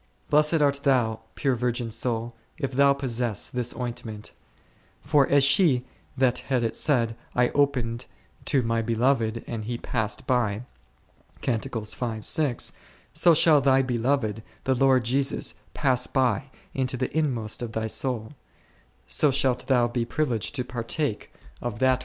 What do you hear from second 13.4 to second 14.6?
thy Beloved,